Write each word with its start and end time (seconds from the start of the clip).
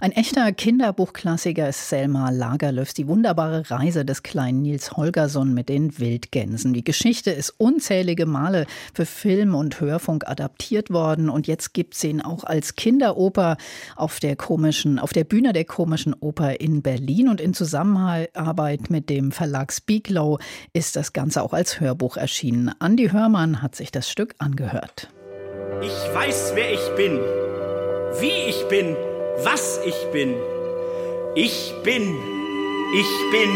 ein 0.00 0.12
echter 0.12 0.52
Kinderbuchklassiker 0.52 1.68
ist 1.68 1.88
Selma 1.88 2.30
Lagerlöfs 2.30 2.94
Die 2.94 3.08
wunderbare 3.08 3.68
Reise 3.68 4.04
des 4.04 4.22
kleinen 4.22 4.62
Nils 4.62 4.92
Holgersson 4.92 5.52
mit 5.52 5.68
den 5.68 5.98
Wildgänsen. 5.98 6.72
Die 6.72 6.84
Geschichte 6.84 7.32
ist 7.32 7.50
unzählige 7.58 8.24
Male 8.24 8.66
für 8.94 9.06
Film 9.06 9.56
und 9.56 9.80
Hörfunk 9.80 10.28
adaptiert 10.28 10.90
worden 10.90 11.28
und 11.28 11.48
jetzt 11.48 11.74
gibt 11.74 11.96
es 11.96 12.04
ihn 12.04 12.20
auch 12.20 12.44
als 12.44 12.76
Kinderoper 12.76 13.56
auf 13.96 14.20
der 14.20 14.36
komischen, 14.36 15.00
auf 15.00 15.12
der 15.12 15.24
Bühne 15.24 15.52
der 15.52 15.64
komischen 15.64 16.14
Oper 16.14 16.60
in 16.60 16.80
Berlin 16.80 17.28
und 17.28 17.40
in 17.40 17.52
Zusammenarbeit 17.52 18.90
mit 18.90 19.10
dem 19.10 19.32
Verlag 19.32 19.72
Speaklow 19.72 20.38
ist 20.72 20.94
das 20.94 21.12
Ganze 21.12 21.42
auch 21.42 21.52
als 21.52 21.80
Hörbuch 21.80 22.16
erschienen. 22.16 22.70
Andi 22.78 23.08
Hörmann 23.08 23.62
hat 23.62 23.74
sich 23.74 23.90
das 23.90 24.08
Stück 24.08 24.36
angehört. 24.38 25.08
Ich 25.82 26.14
weiß, 26.14 26.52
wer 26.54 26.72
ich 26.72 26.88
bin, 26.94 27.18
wie 28.20 28.48
ich 28.48 28.62
bin 28.68 28.94
was 29.44 29.80
ich 29.84 29.96
bin. 30.12 30.34
Ich 31.34 31.74
bin, 31.84 32.16
ich 32.94 33.30
bin 33.30 33.50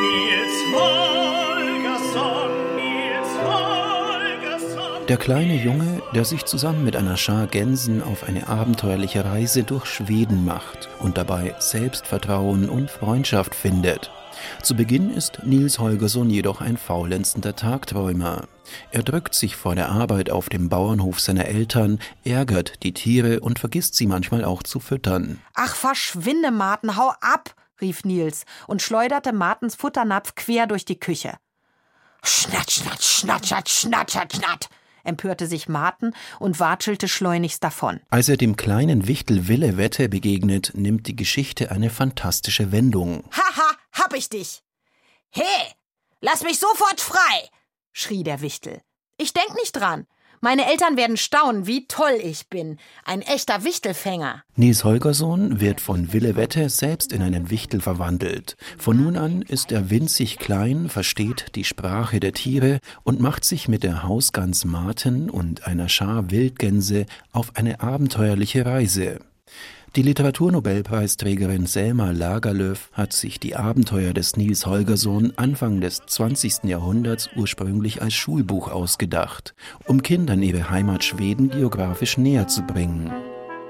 Nils 0.00 0.56
Holgersson, 0.74 2.50
Nils 2.76 3.32
Holgersson. 3.44 5.06
Der 5.06 5.16
kleine 5.16 5.54
Junge, 5.54 6.02
der 6.14 6.24
sich 6.24 6.44
zusammen 6.46 6.84
mit 6.84 6.96
einer 6.96 7.16
Schar 7.16 7.46
Gänsen 7.46 8.02
auf 8.02 8.24
eine 8.24 8.48
abenteuerliche 8.48 9.24
Reise 9.24 9.64
durch 9.64 9.86
Schweden 9.86 10.44
macht 10.44 10.88
und 10.98 11.18
dabei 11.18 11.54
Selbstvertrauen 11.58 12.68
und 12.68 12.90
Freundschaft 12.90 13.54
findet. 13.54 14.10
Zu 14.62 14.74
Beginn 14.76 15.10
ist 15.10 15.40
Nils 15.44 15.78
Holgersson 15.78 16.30
jedoch 16.30 16.60
ein 16.60 16.76
faulenzender 16.76 17.56
Tagträumer. 17.56 18.48
Er 18.90 19.02
drückt 19.02 19.34
sich 19.34 19.56
vor 19.56 19.74
der 19.74 19.88
Arbeit 19.88 20.30
auf 20.30 20.48
dem 20.48 20.68
Bauernhof 20.68 21.20
seiner 21.20 21.46
Eltern, 21.46 21.98
ärgert 22.24 22.82
die 22.82 22.92
Tiere 22.92 23.40
und 23.40 23.58
vergisst 23.58 23.94
sie 23.94 24.06
manchmal 24.06 24.44
auch 24.44 24.62
zu 24.62 24.80
füttern. 24.80 25.40
Ach, 25.54 25.74
verschwinde, 25.74 26.50
Marten, 26.50 26.96
hau 26.96 27.12
ab, 27.20 27.54
rief 27.80 28.04
Nils 28.04 28.44
und 28.66 28.82
schleuderte 28.82 29.32
Martens 29.32 29.74
Futternapf 29.74 30.34
quer 30.34 30.66
durch 30.66 30.84
die 30.84 31.00
Küche. 31.00 31.34
Schnatsch, 32.22 32.80
schnatsch, 32.82 33.04
schnatschat, 33.04 33.68
schnatschat, 33.68 34.36
schnatt, 34.36 34.68
empörte 35.04 35.46
sich 35.46 35.68
Marten 35.68 36.12
und 36.38 36.60
watschelte 36.60 37.08
schleunigst 37.08 37.62
davon. 37.62 38.00
Als 38.10 38.28
er 38.28 38.36
dem 38.36 38.56
kleinen 38.56 39.06
Wichtel 39.06 39.48
Wille 39.48 39.76
Wette 39.76 40.08
begegnet, 40.08 40.72
nimmt 40.74 41.06
die 41.06 41.16
Geschichte 41.16 41.70
eine 41.70 41.90
fantastische 41.90 42.72
Wendung. 42.72 43.24
Haha, 43.30 43.76
hab 43.98 44.14
ich 44.14 44.28
dich! 44.28 44.62
He, 45.30 45.42
lass 46.20 46.42
mich 46.42 46.58
sofort 46.58 47.00
frei! 47.00 47.48
schrie 47.92 48.22
der 48.22 48.40
Wichtel. 48.40 48.80
Ich 49.16 49.32
denk 49.32 49.54
nicht 49.54 49.72
dran. 49.72 50.06
Meine 50.40 50.70
Eltern 50.70 50.96
werden 50.96 51.16
staunen, 51.16 51.66
wie 51.66 51.88
toll 51.88 52.16
ich 52.22 52.48
bin. 52.48 52.78
Ein 53.04 53.22
echter 53.22 53.64
Wichtelfänger. 53.64 54.44
Nies 54.54 54.84
Holgersson 54.84 55.60
wird 55.60 55.80
von 55.80 56.12
Wille 56.12 56.36
Wette 56.36 56.68
selbst 56.68 57.12
in 57.12 57.22
einen 57.22 57.50
Wichtel 57.50 57.80
verwandelt. 57.80 58.56
Von 58.78 59.02
nun 59.02 59.16
an 59.16 59.42
ist 59.42 59.72
er 59.72 59.90
winzig 59.90 60.38
klein, 60.38 60.88
versteht 60.88 61.56
die 61.56 61.64
Sprache 61.64 62.20
der 62.20 62.34
Tiere 62.34 62.78
und 63.02 63.20
macht 63.20 63.44
sich 63.44 63.66
mit 63.66 63.82
der 63.82 64.04
Hausgans 64.04 64.64
Marten 64.64 65.28
und 65.28 65.66
einer 65.66 65.88
Schar 65.88 66.30
Wildgänse 66.30 67.06
auf 67.32 67.56
eine 67.56 67.80
abenteuerliche 67.80 68.64
Reise. 68.64 69.18
Die 69.96 70.02
Literaturnobelpreisträgerin 70.02 71.66
Selma 71.66 72.10
Lagerlöf 72.10 72.90
hat 72.92 73.12
sich 73.12 73.40
die 73.40 73.56
Abenteuer 73.56 74.12
des 74.12 74.36
Nils 74.36 74.66
Holgersson 74.66 75.32
Anfang 75.36 75.80
des 75.80 76.02
20. 76.06 76.64
Jahrhunderts 76.64 77.30
ursprünglich 77.36 78.02
als 78.02 78.14
Schulbuch 78.14 78.68
ausgedacht, 78.70 79.54
um 79.86 80.02
Kindern 80.02 80.42
ihre 80.42 80.70
Heimat 80.70 81.04
Schweden 81.04 81.50
geografisch 81.50 82.18
näher 82.18 82.46
zu 82.46 82.62
bringen. 82.62 83.10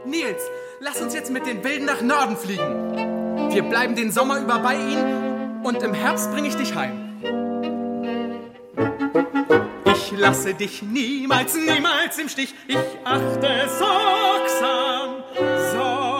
Nils, 0.06 0.42
lass 0.80 1.00
uns 1.00 1.14
jetzt 1.14 1.32
mit 1.32 1.46
den 1.46 1.62
Wilden 1.62 1.86
nach 1.86 2.02
Norden 2.02 2.36
fliegen. 2.36 3.52
Wir 3.52 3.62
bleiben 3.62 3.94
den 3.94 4.10
Sommer 4.10 4.40
über 4.40 4.58
bei 4.58 4.74
ihnen 4.74 5.62
und 5.64 5.82
im 5.82 5.94
Herbst 5.94 6.30
bringe 6.32 6.48
ich 6.48 6.56
dich 6.56 6.74
heim. 6.74 7.08
Ich 9.86 10.18
lasse 10.18 10.54
dich 10.54 10.82
niemals, 10.82 11.54
niemals 11.54 12.18
im 12.18 12.28
Stich. 12.28 12.54
Ich 12.66 12.76
achte 13.04 13.68
sorgsam, 13.78 15.17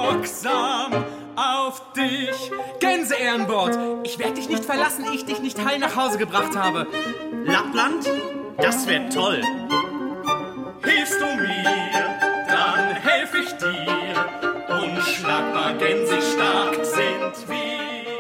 sorgsam 0.09 1.05
auf 1.37 1.83
dich. 1.93 2.51
Gänse 2.81 3.15
Ehrenbord, 3.15 3.79
ich 4.05 4.19
werde 4.19 4.35
dich 4.35 4.49
nicht 4.49 4.65
verlassen, 4.65 5.05
ich 5.13 5.25
dich 5.25 5.41
nicht 5.41 5.63
heil 5.65 5.79
nach 5.79 5.97
Hause 5.97 6.19
gebracht 6.19 6.57
habe. 6.57 6.87
Lappland? 7.45 8.11
Das 8.57 8.87
wäre 8.87 9.09
toll. 9.09 9.41
Hilfst 10.83 11.21
du 11.21 11.27
mir, 11.27 11.65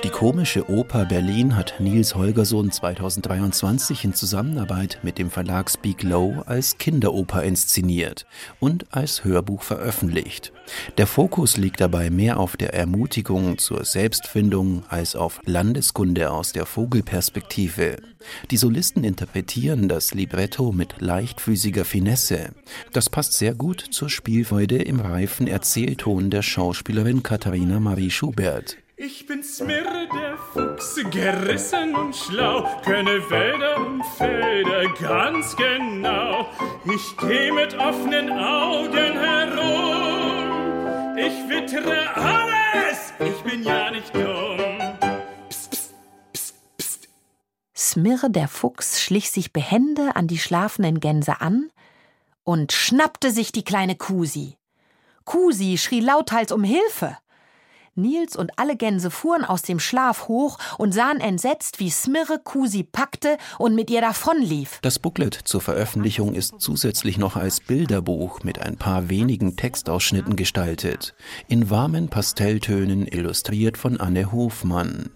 Die 0.08 0.14
komische 0.14 0.70
Oper 0.70 1.04
Berlin 1.04 1.54
hat 1.54 1.74
Nils 1.80 2.14
Holgersson 2.14 2.72
2023 2.72 4.04
in 4.04 4.14
Zusammenarbeit 4.14 5.00
mit 5.02 5.19
dem 5.19 5.30
Verlag 5.30 5.70
Speak 5.70 6.02
Low 6.02 6.42
als 6.46 6.78
Kinderoper 6.78 7.42
inszeniert 7.42 8.24
und 8.58 8.86
als 8.91 9.24
Hörbuch 9.24 9.62
veröffentlicht. 9.62 10.54
Der 10.96 11.06
Fokus 11.06 11.58
liegt 11.58 11.82
dabei 11.82 12.08
mehr 12.08 12.41
auf 12.41 12.56
der 12.56 12.72
Ermutigung 12.72 13.58
zur 13.58 13.84
Selbstfindung 13.84 14.82
als 14.88 15.14
auf 15.14 15.42
Landeskunde 15.44 16.30
aus 16.30 16.54
der 16.54 16.64
Vogelperspektive. 16.64 17.98
Die 18.50 18.56
Solisten 18.56 19.04
interpretieren 19.04 19.90
das 19.90 20.14
Libretto 20.14 20.72
mit 20.72 21.02
leichtfüßiger 21.02 21.84
Finesse. 21.84 22.54
Das 22.94 23.10
passt 23.10 23.34
sehr 23.34 23.54
gut 23.54 23.84
zur 23.90 24.08
Spielfreude 24.08 24.78
im 24.78 25.00
reifen 25.00 25.46
Erzählton 25.46 26.30
der 26.30 26.40
Schauspielerin 26.40 27.22
Katharina 27.22 27.78
Marie 27.78 28.10
Schubert. 28.10 28.78
Ich 29.00 29.26
bin 29.26 29.44
Smirre 29.44 30.09
der 30.12 30.36
Fuchs, 30.36 30.97
gerissen 31.12 31.94
und 31.94 32.16
schlau, 32.16 32.64
kenne 32.84 33.31
Wälder 33.31 33.76
und 33.86 34.03
Felder 34.16 34.92
ganz 34.94 35.54
genau. 35.54 36.48
Ich 36.84 37.16
geh 37.16 37.53
mit 37.53 37.78
offenen 37.78 38.28
Augen 38.28 39.20
herum, 39.20 41.16
ich 41.16 41.48
wittere 41.48 42.12
alles, 42.16 43.12
ich 43.20 43.41
bin 43.48 43.62
ja 43.62 43.92
nicht 43.92 44.12
dumm. 44.12 44.58
Psst. 45.48 47.08
Smirre 47.76 48.31
der 48.31 48.48
Fuchs 48.48 49.00
schlich 49.00 49.31
sich 49.31 49.53
behende 49.53 50.16
an 50.16 50.26
die 50.26 50.38
schlafenden 50.38 50.98
Gänse 50.98 51.41
an 51.41 51.70
und 52.42 52.72
schnappte 52.72 53.31
sich 53.31 53.53
die 53.53 53.62
kleine 53.62 53.94
Kusi. 53.94 54.56
Kusi 55.25 55.78
schrie 55.78 56.00
lauthals 56.00 56.50
um 56.50 56.64
Hilfe. 56.64 57.16
Nils 57.98 58.36
und 58.36 58.53
alle 58.56 58.76
Gänse 58.76 59.10
fuhren 59.10 59.44
aus 59.44 59.62
dem 59.62 59.81
Schlaf 59.81 60.28
hoch 60.28 60.59
und 60.78 60.94
sahen 60.94 61.20
entsetzt, 61.20 61.81
wie 61.81 61.91
Smirre 61.91 62.38
Kusi 62.42 62.84
packte 62.84 63.36
und 63.59 63.75
mit 63.75 63.91
ihr 63.91 64.00
davonlief. 64.00 64.78
Das 64.81 64.98
Booklet 64.98 65.34
zur 65.34 65.60
Veröffentlichung 65.60 66.34
ist 66.34 66.54
zusätzlich 66.58 67.19
noch 67.19 67.37
als 67.37 67.60
Bilderbuch 67.60 68.42
mit 68.44 68.60
ein 68.60 68.76
paar 68.76 69.08
wenigen 69.10 69.56
Textausschnitten 69.56 70.37
gestaltet, 70.37 71.14
in 71.48 71.69
warmen 71.69 72.08
Pastelltönen 72.08 73.06
illustriert 73.06 73.76
von 73.76 74.00
Anne 74.00 74.32
Hofmann. 74.32 75.10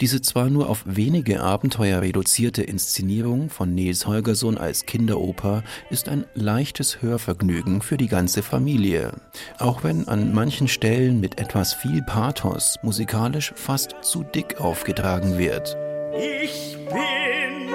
Diese 0.00 0.22
zwar 0.22 0.48
nur 0.48 0.70
auf 0.70 0.82
wenige 0.86 1.42
Abenteuer 1.42 2.00
reduzierte 2.00 2.62
Inszenierung 2.62 3.50
von 3.50 3.74
Nils 3.74 4.06
Holgersson 4.06 4.56
als 4.56 4.86
Kinderoper 4.86 5.62
ist 5.90 6.08
ein 6.08 6.24
leichtes 6.34 7.02
Hörvergnügen 7.02 7.82
für 7.82 7.96
die 7.96 8.08
ganze 8.08 8.42
Familie, 8.42 9.12
auch 9.58 9.84
wenn 9.84 10.08
an 10.08 10.32
manchen 10.32 10.68
Stellen 10.68 11.20
mit 11.20 11.38
etwas 11.38 11.74
viel 11.74 12.02
Paar 12.02 12.27
Pathos 12.28 12.78
musikalisch 12.82 13.54
fast 13.56 13.94
zu 14.02 14.22
dick 14.22 14.60
aufgetragen 14.60 15.38
wird. 15.38 15.74
Ich 16.14 16.76
bin 16.84 17.72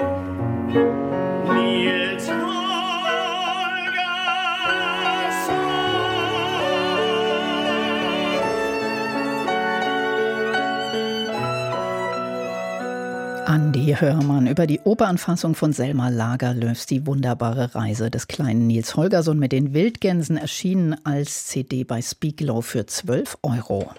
Nils 1.52 2.28
Andi 13.46 13.96
Hörmann 13.98 14.46
über 14.46 14.68
die 14.68 14.78
Opernfassung 14.84 15.56
von 15.56 15.72
Selma 15.72 16.10
Lagerlöfs 16.10 16.86
Die 16.86 17.04
wunderbare 17.08 17.74
Reise 17.74 18.08
des 18.08 18.28
kleinen 18.28 18.68
Nils 18.68 18.94
Holgersson 18.94 19.36
mit 19.36 19.50
den 19.50 19.74
Wildgänsen 19.74 20.36
erschienen 20.36 20.94
als 21.02 21.46
CD 21.46 21.82
bei 21.82 22.00
Speaklow 22.00 22.60
für 22.60 22.86
12 22.86 23.38
Euro. 23.42 23.90